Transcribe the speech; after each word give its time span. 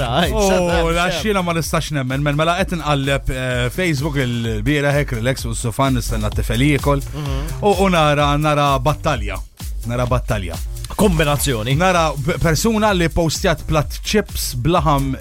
jara. 0.00 0.24
Oh, 0.32 0.88
la 0.94 1.10
xina 1.10 1.42
ma 1.42 1.52
nistax 1.52 1.90
nemmen, 1.94 2.22
men 2.26 2.36
mela 2.38 2.54
qed 2.60 2.72
inqalleb 2.76 3.22
Facebook 3.76 4.16
il-bira 4.22 4.92
hekk 4.96 5.10
relax 5.20 5.36
u 5.46 5.48
s-sofan 5.56 5.92
nistenna 5.98 6.30
t 6.30 6.32
U 7.62 7.88
nara 7.88 8.36
nara 8.36 8.78
battalja. 8.78 9.36
Nara 9.86 10.06
battalja. 10.06 10.54
Kombinazzjoni. 11.02 11.74
Nara 11.76 12.10
persuna 12.40 12.92
li 12.92 13.08
postjat 13.08 13.66
plat 13.66 13.88
chips 14.04 14.54
blaham 14.54 15.12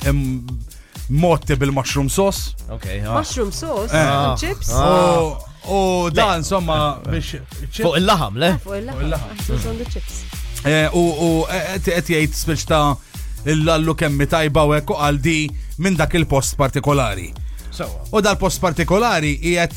motti 1.09 1.55
bil-mushroom 1.55 2.09
sauce. 2.09 2.39
Ok. 2.69 2.85
Mushroom 3.17 3.51
sauce? 3.51 3.95
Chips? 4.39 4.69
U 5.69 6.09
da, 6.09 6.35
insomma, 6.41 6.97
biex. 7.05 7.35
Fuq 7.69 7.95
il 7.99 8.05
laham 8.09 8.33
le? 8.41 8.49
Fuq 8.65 8.77
il-laħam. 8.81 9.29
U 10.97 10.99
għet 11.47 11.85
jgħid 12.09 12.33
spiex 12.37 12.61
ta' 12.69 12.97
l-allu 13.49 13.95
kemmi 13.97 14.27
tajba 14.29 14.65
u 14.69 14.73
ekku 14.77 14.93
għaldi 14.97 15.35
minn 15.81 15.97
dak 15.97 16.13
il-post 16.19 16.57
partikolari. 16.59 17.31
U 18.11 18.19
dal-post 18.21 18.61
partikolari 18.61 19.35
jiet 19.41 19.73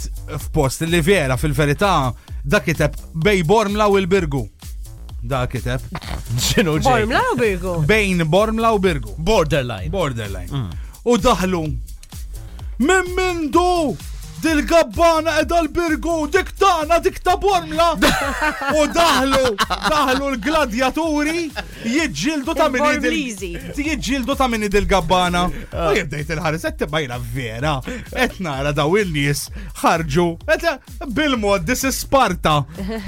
f'post 0.49 0.85
li 0.91 1.01
vera 1.01 1.37
fil-verità 1.41 2.11
dak 2.45 2.67
kiteb 2.69 2.97
bej 3.15 3.45
Bormla 3.49 3.87
u 3.89 3.97
il 3.97 4.07
birgu 4.07 4.43
Da 5.25 5.47
kiteb. 5.49 5.81
ġinu 6.37 6.75
Bormla 6.85 7.23
u 7.33 7.39
Birgu. 7.41 7.73
Bejn 7.89 8.21
Bormla 8.29 8.75
u 8.75 8.79
Birgu. 8.79 9.15
Borderline. 9.17 9.89
Borderline. 9.89 10.51
Mm. 10.53 10.87
U 11.09 11.17
daħlu. 11.17 11.63
Minn 12.85 13.09
mindu! 13.17 13.97
Dil-gabbana 14.45 15.33
edha 15.41 15.63
l-birgu, 15.65 16.15
diktana 16.33 16.99
tana, 17.01 17.35
bormla. 17.41 17.87
U 18.77 18.83
daħlu, 18.93 19.53
daħlu 19.71 20.27
l-gladjaturi, 20.35 21.45
jidġildu 21.89 22.53
ta' 22.59 22.67
minni. 22.73 23.53
Jidġildu 23.89 24.37
ta' 24.37 24.49
minni 24.53 24.69
dil-gabbana. 24.73 25.47
U 25.49 25.95
jibdejt 25.97 26.35
il-ħares, 26.37 26.67
għette 26.69 26.91
bajna 26.93 27.19
vera, 27.33 27.73
nara 28.45 28.75
daw 28.77 28.99
il-nis, 29.01 29.47
ħarġu, 29.81 30.27
bil-mod, 31.17 31.65
dis 31.71 31.87
Sparta, 32.03 32.59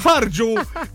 ħarġu, 0.06 0.48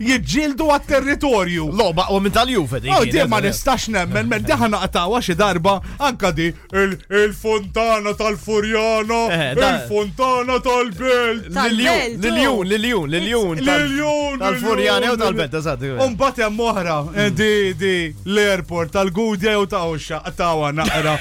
jidġildu 0.08 0.68
għat-territorju. 0.74 1.68
ba' 1.94 2.08
u 2.10 2.18
minn 2.18 2.34
tal-juve, 2.34 2.82
di. 2.82 2.90
U 2.90 2.96
oh, 2.96 3.04
di 3.06 3.22
ma 3.30 3.38
eh, 3.38 3.46
nistax 3.46 3.86
eh. 3.88 3.92
nemmen, 3.94 4.26
men 4.26 4.42
daħna 4.50 4.80
għatawa 4.88 5.22
xi 5.22 5.36
darba, 5.38 5.78
anka 6.02 6.32
di 6.34 6.48
il-fontana 6.50 8.14
tal 8.18 8.34
furjana 8.40 9.20
eh, 9.30 9.52
il-fontana 9.54 10.30
Tana 10.32 10.58
tal-belt! 10.62 11.44
Liljun, 11.48 11.88
oh. 11.88 12.18
liljun, 12.20 12.66
liljun, 12.68 13.10
liljun! 13.10 13.56
Liljun! 13.58 14.38
tal 14.38 14.54
furjana 14.60 15.10
u 15.10 15.12
oh, 15.14 15.18
tal-belt, 15.20 15.54
eżat. 15.58 15.82
Umbat 16.06 16.38
hemm 16.42 16.62
oħra, 16.66 16.96
eh, 17.20 17.28
di, 17.36 17.50
di, 17.78 17.92
l-airport, 18.26 18.92
tal-Gudja 18.94 19.52
eh, 19.52 19.60
u 19.60 19.66
ta' 19.68 19.82
Oxa, 19.92 20.22
tawa 20.36 20.70
naqra. 20.76 21.16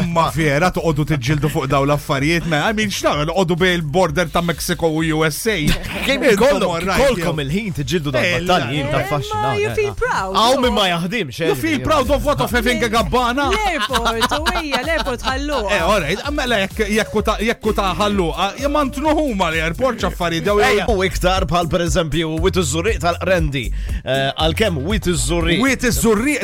imma 0.00 0.30
fiera 0.34 0.72
toqgħodu 0.74 1.08
tiġġieldu 1.12 1.52
fuq 1.54 1.68
dawla 1.70 1.93
l-affarijiet 1.94 2.46
me, 2.50 2.58
għamil 2.68 2.92
xnaqra 2.94 3.24
l-qodu 3.28 3.56
bej 3.60 3.80
border 3.94 4.28
ta' 4.32 4.42
Mexico 4.44 4.90
u 4.94 5.02
USA. 5.16 5.56
Kolkom 6.04 7.40
il-ħin 7.44 7.74
t-ġildu 7.78 8.12
da' 8.14 8.22
eh, 8.24 8.36
battalji, 8.38 8.82
eh, 8.82 8.90
ta' 8.92 9.02
fasċina. 9.10 9.52
Eh, 9.52 9.62
you 9.62 9.72
feel 9.78 9.94
proud. 10.00 10.34
Għaw 10.40 10.60
minn 10.64 10.76
ma 10.76 10.86
jahdim, 10.90 11.32
xe. 11.34 11.48
You 11.52 11.56
feel 11.60 11.82
proud 11.84 12.10
of 12.14 12.26
what 12.28 12.42
of 12.44 12.52
having 12.54 12.82
a 12.84 12.90
gabbana. 12.92 13.48
L-airport, 13.54 14.36
u 14.40 14.56
ija, 14.64 14.82
l-airport 14.82 15.26
ħallu. 15.28 15.60
Eh, 15.72 15.82
orajt, 15.94 16.24
għamela 16.30 16.60
ah, 16.66 17.42
jekku 17.48 17.72
ta' 17.78 17.92
ħallu, 18.00 18.28
jamantnu 18.62 19.14
huma 19.20 19.50
l-airport 19.54 20.04
ċaffarijiet. 20.06 20.88
U 20.94 21.04
iktar 21.06 21.46
bħal 21.50 21.70
per 21.72 21.86
eżempju, 21.86 22.34
wit 22.44 22.58
iż-żurriq 22.62 23.00
tal-rendi. 23.04 23.66
Għal-kem, 24.04 24.82
wit 24.88 25.08
iż-żurriq. 25.12 25.62
Wit 25.64 25.88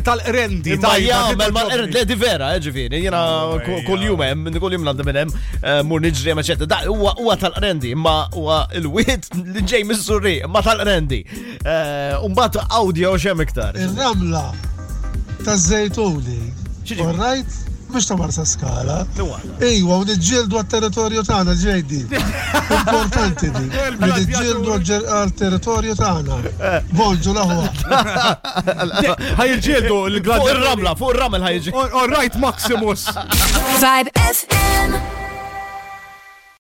tal-rendi. 0.07 0.77
Ma 0.81 0.95
jgħamel, 1.01 1.55
ma 1.57 1.65
er- 1.69 1.87
l 2.05 2.17
vera, 2.21 2.51
ġifiri, 2.61 2.99
jena 3.05 3.21
oh 3.49 3.79
kull-jum, 3.87 4.21
kull-jum 4.61 4.85
l-għandem 4.87 5.30
dejjem 5.31 5.65
eh, 5.65 5.83
mur 5.87 6.01
niġri 6.03 6.35
ma 6.35 6.41
Da, 6.71 6.81
huwa 6.87 7.37
tal-rendi, 7.41 7.95
ma 7.95 8.27
huwa 8.35 8.65
il-wiet 8.77 9.29
li 9.55 9.63
ġej 9.63 9.85
mis-surri, 9.87 10.37
ma 10.49 10.63
tal-rendi. 10.63 11.23
Eh, 11.63 12.17
Umbat 12.25 12.57
audio 12.71 13.15
xem 13.17 13.41
iktar. 13.43 13.77
Il-ramla 13.77 14.51
ta' 15.45 15.57
zejtuni. 15.57 16.41
Right? 16.91 17.47
Mux 17.89 18.07
ta' 18.07 18.17
marsa 18.17 18.45
skala. 18.45 19.01
Ejwa, 19.63 20.01
u 20.01 20.09
nġildu 20.09 20.59
għal-territorju 20.61 21.25
tana 21.27 21.55
ġejdi. 21.59 22.03
Importanti 22.77 23.51
di. 23.55 23.65
Nġildu 24.01 24.79
għal 24.81 25.33
territorio 25.39 25.95
tana. 25.99 26.41
Eh. 26.73 26.91
Volġu 26.99 27.37
laħwa. 27.37 27.71
Ħaj 29.41 29.57
ġildu 29.65 30.03
l 30.13 30.23
Fuq 30.27 30.51
il-ramla, 30.57 30.95
fuq 30.99 31.15
il-ramla 31.15 31.43
ħaj 31.47 31.63
ġildu. 31.71 31.89
All 31.95 32.11
right, 32.13 32.37
Maximus. 32.43 33.09
5 33.81 34.15
FM. 34.15 35.20